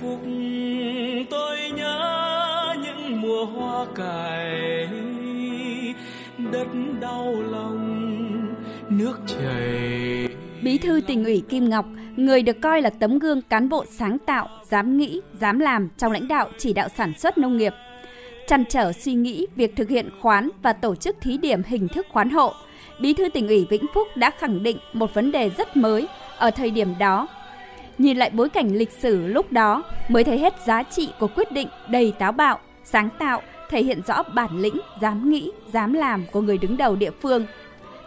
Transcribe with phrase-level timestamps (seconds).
[0.00, 0.20] phúc
[1.30, 4.88] tôi nhớ những mùa hoa cải
[6.52, 6.66] đất
[7.00, 8.06] đau lòng
[8.88, 10.28] nước chảy
[10.62, 11.86] Bí thư tỉnh ủy Kim Ngọc,
[12.16, 16.12] người được coi là tấm gương cán bộ sáng tạo, dám nghĩ, dám làm trong
[16.12, 17.72] lãnh đạo chỉ đạo sản xuất nông nghiệp.
[18.46, 22.06] Chăn trở suy nghĩ việc thực hiện khoán và tổ chức thí điểm hình thức
[22.12, 22.54] khoán hộ,
[23.00, 26.08] Bí thư tỉnh ủy Vĩnh Phúc đã khẳng định một vấn đề rất mới
[26.38, 27.28] ở thời điểm đó.
[28.00, 31.52] Nhìn lại bối cảnh lịch sử lúc đó mới thấy hết giá trị của quyết
[31.52, 36.24] định đầy táo bạo, sáng tạo, thể hiện rõ bản lĩnh, dám nghĩ, dám làm
[36.32, 37.46] của người đứng đầu địa phương–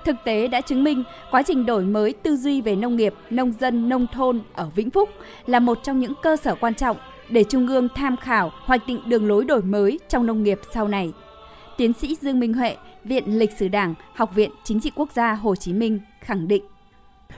[0.06, 3.54] Thực tế đã chứng minh quá trình đổi mới tư duy về nông nghiệp, nông
[3.60, 5.10] dân, nông thôn ở Vĩnh Phúc
[5.46, 6.98] là một trong những cơ sở quan trọng
[7.30, 10.88] để Trung ương tham khảo hoạch định đường lối đổi mới trong nông nghiệp sau
[10.88, 11.14] này.
[11.78, 15.34] Tiến sĩ Dương Minh Huệ, Viện Lịch sử Đảng, Học viện Chính trị Quốc gia
[15.34, 16.64] Hồ Chí Minh khẳng định.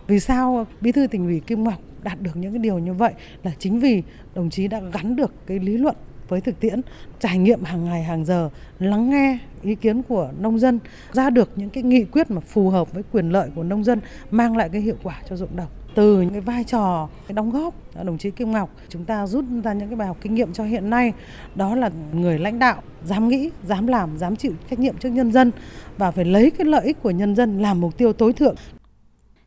[0.08, 3.14] Vì sao Bí thư tỉnh ủy Kim Ngọc đạt được những cái điều như vậy?
[3.44, 4.04] Là chính vì
[4.36, 5.96] đồng chí đã gắn được cái lý luận
[6.28, 6.82] với thực tiễn,
[7.20, 10.80] trải nghiệm hàng ngày hàng giờ, lắng nghe ý kiến của nông dân,
[11.14, 14.00] ra được những cái nghị quyết mà phù hợp với quyền lợi của nông dân,
[14.32, 15.68] mang lại cái hiệu quả cho ruộng đồng.
[15.96, 19.46] Từ những cái vai trò cái đóng góp đồng chí Kim Ngọc chúng ta rút
[19.64, 21.14] ra những cái bài học kinh nghiệm cho hiện nay.
[21.56, 25.32] Đó là người lãnh đạo dám nghĩ dám làm dám chịu trách nhiệm trước nhân
[25.32, 25.52] dân
[25.98, 28.56] và phải lấy cái lợi ích của nhân dân làm mục tiêu tối thượng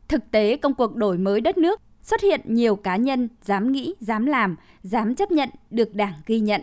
[0.08, 3.94] thực tế công cuộc đổi mới đất nước xuất hiện nhiều cá nhân dám nghĩ,
[4.00, 6.60] dám làm, dám chấp nhận được Đảng ghi nhận.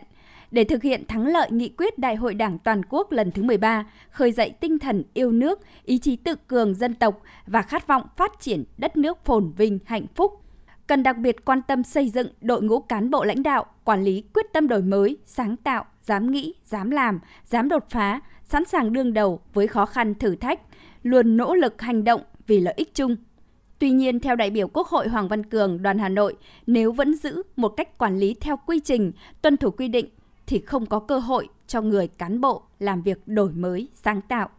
[0.52, 3.86] Để thực hiện thắng lợi nghị quyết Đại hội Đảng toàn quốc lần thứ 13,
[4.12, 8.04] khơi dậy tinh thần yêu nước, ý chí tự cường dân tộc và khát vọng
[8.18, 10.42] phát triển đất nước phồn vinh hạnh phúc,
[10.88, 14.24] cần đặc biệt quan tâm xây dựng đội ngũ cán bộ lãnh đạo, quản lý
[14.34, 18.94] quyết tâm đổi mới, sáng tạo, dám nghĩ, dám làm, dám đột phá, sẵn sàng
[18.94, 20.60] đương đầu với khó khăn thử thách,
[21.04, 23.16] luôn nỗ lực hành động vì lợi ích chung,
[23.80, 26.36] Tuy nhiên, theo đại biểu Quốc hội Hoàng Văn Cường, đoàn Hà Nội,
[26.68, 30.10] nếu vẫn giữ một cách quản lý theo quy trình, tuân thủ quy định,
[30.48, 34.50] thì không có cơ hội cho người cán bộ làm việc đổi mới, sáng tạo.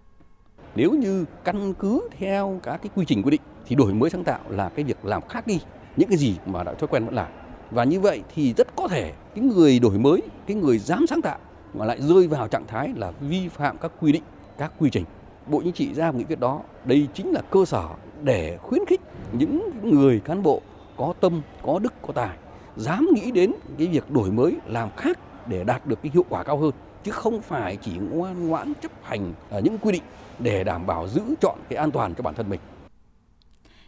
[0.74, 4.24] Nếu như căn cứ theo các cái quy trình quy định, thì đổi mới sáng
[4.24, 5.60] tạo là cái việc làm khác đi
[5.96, 7.26] những cái gì mà đã thói quen vẫn làm.
[7.70, 11.22] Và như vậy thì rất có thể cái người đổi mới, cái người dám sáng
[11.22, 11.38] tạo
[11.74, 14.22] mà lại rơi vào trạng thái là vi phạm các quy định,
[14.58, 15.04] các quy trình.
[15.46, 17.88] Bộ Chính trị ra một nghị quyết đó, đây chính là cơ sở
[18.22, 19.00] để khuyến khích
[19.32, 20.60] những người cán bộ
[20.96, 22.36] có tâm, có đức, có tài
[22.76, 26.42] dám nghĩ đến cái việc đổi mới làm khác để đạt được cái hiệu quả
[26.42, 26.70] cao hơn
[27.04, 30.02] chứ không phải chỉ ngoan ngoãn chấp hành à, những quy định
[30.38, 32.60] để đảm bảo giữ chọn cái an toàn cho bản thân mình.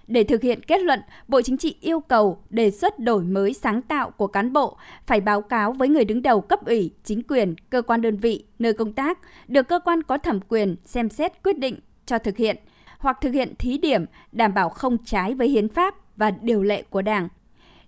[0.09, 3.83] Để thực hiện kết luận, Bộ Chính trị yêu cầu đề xuất đổi mới sáng
[3.83, 4.77] tạo của cán bộ
[5.07, 8.45] phải báo cáo với người đứng đầu cấp ủy, chính quyền, cơ quan đơn vị,
[8.59, 9.19] nơi công tác,
[9.49, 12.57] được cơ quan có thẩm quyền xem xét quyết định cho thực hiện
[12.99, 16.83] hoặc thực hiện thí điểm đảm bảo không trái với hiến pháp và điều lệ
[16.83, 17.29] của Đảng.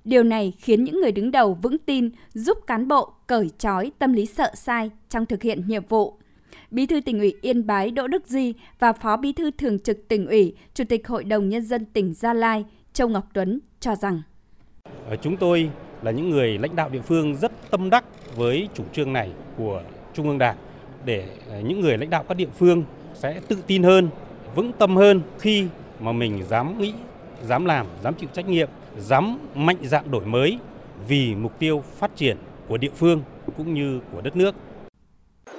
[0.04, 4.12] Điều này khiến những người đứng đầu vững tin giúp cán bộ cởi trói tâm
[4.12, 6.19] lý sợ sai trong thực hiện nhiệm vụ.
[6.70, 10.08] Bí thư tỉnh ủy Yên Bái Đỗ Đức Duy và Phó Bí thư Thường trực
[10.08, 13.96] tỉnh ủy, Chủ tịch Hội đồng Nhân dân tỉnh Gia Lai Châu Ngọc Tuấn cho
[13.96, 14.22] rằng
[15.08, 15.70] ờ, Chúng tôi
[16.02, 18.04] là những người lãnh đạo địa phương rất tâm đắc
[18.36, 19.82] với chủ trương này của
[20.14, 20.56] Trung ương Đảng
[21.04, 22.84] để ờ, những người lãnh đạo các địa phương
[23.14, 24.08] sẽ tự tin hơn
[24.54, 25.66] vững tâm hơn khi
[26.00, 26.92] mà mình dám nghĩ,
[27.46, 28.68] dám làm, dám chịu trách nhiệm,
[28.98, 30.58] dám mạnh dạn đổi mới
[31.08, 32.36] vì mục tiêu phát triển
[32.68, 33.22] của địa phương
[33.56, 34.54] cũng như của đất nước.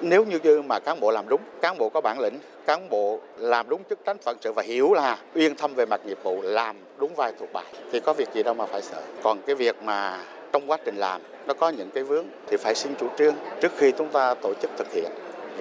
[0.01, 3.69] Nếu như mà cán bộ làm đúng, cán bộ có bản lĩnh, cán bộ làm
[3.69, 6.75] đúng chức trách phận sự và hiểu là uyên thâm về mặt nghiệp vụ, làm
[6.97, 9.01] đúng vai thuộc bài thì có việc gì đâu mà phải sợ.
[9.23, 10.19] Còn cái việc mà
[10.51, 13.72] trong quá trình làm nó có những cái vướng thì phải xin chủ trương trước
[13.78, 15.12] khi chúng ta tổ chức thực hiện.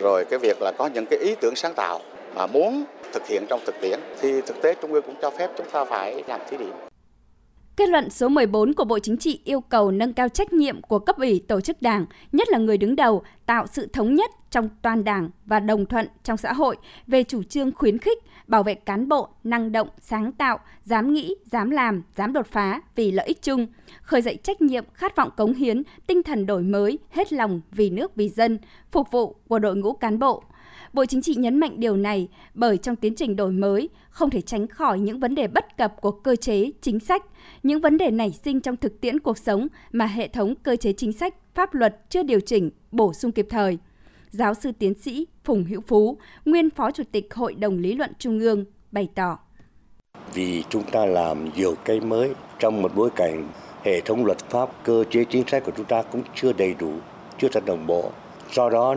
[0.03, 2.01] Rồi cái việc là có những cái ý tưởng sáng tạo
[2.35, 5.51] mà muốn thực hiện trong thực tiễn thì thực tế Trung ương cũng cho phép
[5.57, 6.73] chúng ta phải làm thí điểm.
[7.77, 10.99] Kết luận số 14 của Bộ Chính trị yêu cầu nâng cao trách nhiệm của
[10.99, 14.69] cấp ủy tổ chức đảng, nhất là người đứng đầu, tạo sự thống nhất trong
[14.83, 16.77] toàn đảng và đồng thuận trong xã hội
[17.07, 21.35] về chủ trương khuyến khích, bảo vệ cán bộ năng động, sáng tạo, dám nghĩ,
[21.45, 23.67] dám làm, dám đột phá vì lợi ích chung,
[24.03, 27.91] khởi dậy trách nhiệm, khát vọng cống hiến, tinh thần đổi mới, hết lòng vì
[27.91, 28.59] nước vì dân,
[28.93, 30.43] phục vụ của đội ngũ cán bộ,
[30.93, 34.41] Bộ Chính trị nhấn mạnh điều này bởi trong tiến trình đổi mới không thể
[34.41, 37.25] tránh khỏi những vấn đề bất cập của cơ chế, chính sách,
[37.63, 40.93] những vấn đề nảy sinh trong thực tiễn cuộc sống mà hệ thống cơ chế
[40.93, 43.79] chính sách, pháp luật chưa điều chỉnh, bổ sung kịp thời.
[44.31, 48.13] Giáo sư tiến sĩ Phùng Hữu Phú, nguyên Phó Chủ tịch Hội đồng Lý luận
[48.19, 49.39] Trung ương, bày tỏ.
[50.35, 53.49] Vì chúng ta làm nhiều cái mới trong một bối cảnh
[53.83, 56.93] hệ thống luật pháp, cơ chế chính sách của chúng ta cũng chưa đầy đủ,
[57.39, 58.11] chưa thật đồng bộ.
[58.53, 58.95] Do đó,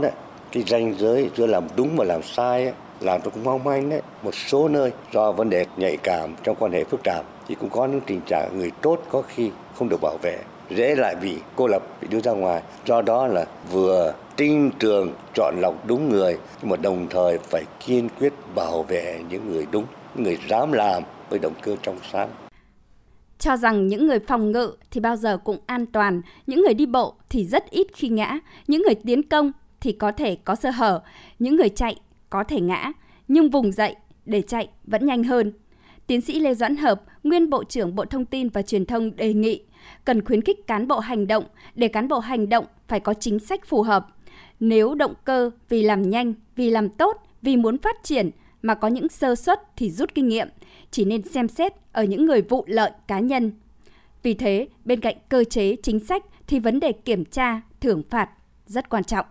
[0.53, 3.89] cái ranh giới giữa làm đúng và làm sai ấy, làm tôi cũng mong manh
[3.89, 4.01] đấy.
[4.23, 7.69] Một số nơi do vấn đề nhạy cảm trong quan hệ phức tạp thì cũng
[7.69, 10.37] có những tình trạng người tốt có khi không được bảo vệ.
[10.69, 12.61] Dễ lại bị cô lập bị đưa ra ngoài.
[12.85, 17.63] Do đó là vừa tin tưởng chọn lọc đúng người nhưng mà đồng thời phải
[17.85, 19.85] kiên quyết bảo vệ những người đúng
[20.15, 22.29] những người dám làm với động cơ trong sáng.
[23.39, 26.85] Cho rằng những người phòng ngự thì bao giờ cũng an toàn, những người đi
[26.85, 29.51] bộ thì rất ít khi ngã, những người tiến công
[29.83, 31.01] thì có thể có sơ hở,
[31.39, 31.95] những người chạy
[32.29, 32.91] có thể ngã,
[33.27, 33.95] nhưng vùng dậy
[34.25, 35.53] để chạy vẫn nhanh hơn.
[36.07, 39.33] Tiến sĩ Lê Doãn Hợp, nguyên Bộ trưởng Bộ Thông tin và Truyền thông đề
[39.33, 39.63] nghị
[40.05, 41.43] cần khuyến khích cán bộ hành động
[41.75, 44.07] để cán bộ hành động phải có chính sách phù hợp.
[44.59, 48.29] Nếu động cơ vì làm nhanh, vì làm tốt, vì muốn phát triển
[48.61, 50.47] mà có những sơ suất thì rút kinh nghiệm,
[50.91, 53.51] chỉ nên xem xét ở những người vụ lợi cá nhân.
[54.23, 58.29] Vì thế, bên cạnh cơ chế chính sách thì vấn đề kiểm tra, thưởng phạt
[58.65, 59.25] rất quan trọng.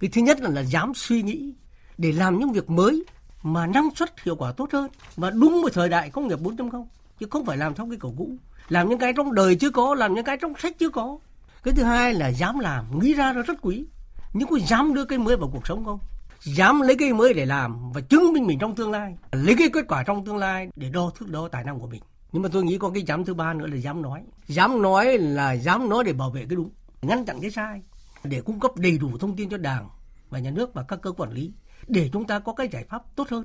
[0.00, 1.54] Cái thứ nhất là, là dám suy nghĩ
[1.98, 3.04] để làm những việc mới
[3.42, 6.86] mà năng suất hiệu quả tốt hơn và đúng với thời đại công nghiệp 4.0
[7.18, 8.36] chứ không phải làm theo cái cầu cũ
[8.68, 11.18] làm những cái trong đời chưa có làm những cái trong sách chưa có.
[11.62, 13.86] Cái thứ hai là dám làm nghĩ ra nó rất quý.
[14.32, 15.98] Nhưng có dám đưa cái mới vào cuộc sống không?
[16.44, 19.68] Dám lấy cái mới để làm và chứng minh mình trong tương lai lấy cái
[19.72, 22.02] kết quả trong tương lai để đo thước đo tài năng của mình.
[22.32, 24.22] Nhưng mà tôi nghĩ có cái dám thứ ba nữa là dám nói.
[24.46, 26.70] Dám nói là dám nói để bảo vệ cái đúng
[27.02, 27.82] ngăn chặn cái sai
[28.26, 29.88] để cung cấp đầy đủ thông tin cho đảng
[30.30, 31.52] và nhà nước và các cơ quản lý
[31.88, 33.44] để chúng ta có cái giải pháp tốt hơn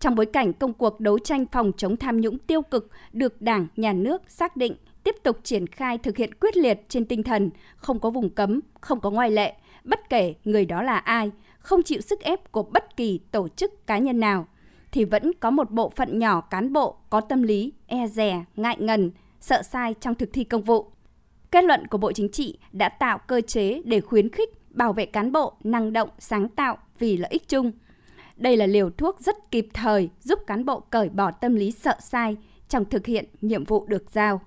[0.00, 3.66] trong bối cảnh công cuộc đấu tranh phòng chống tham nhũng tiêu cực được Đảng,
[3.76, 7.50] Nhà nước xác định tiếp tục triển khai thực hiện quyết liệt trên tinh thần
[7.76, 9.54] không có vùng cấm, không có ngoại lệ,
[9.84, 13.86] bất kể người đó là ai, không chịu sức ép của bất kỳ tổ chức
[13.86, 14.46] cá nhân nào,
[14.92, 18.76] thì vẫn có một bộ phận nhỏ cán bộ có tâm lý e dè, ngại
[18.78, 19.10] ngần,
[19.40, 20.90] sợ sai trong thực thi công vụ.
[21.50, 25.06] Kết luận của Bộ Chính trị đã tạo cơ chế để khuyến khích bảo vệ
[25.06, 27.72] cán bộ năng động, sáng tạo vì lợi ích chung.
[28.36, 31.96] Đây là liều thuốc rất kịp thời giúp cán bộ cởi bỏ tâm lý sợ
[32.00, 32.36] sai
[32.68, 34.40] trong thực hiện nhiệm vụ được giao.